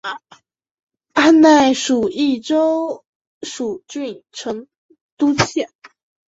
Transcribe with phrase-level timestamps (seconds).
[1.13, 3.05] 汉代属益州
[3.43, 4.65] 蜀郡成
[5.15, 5.69] 都县。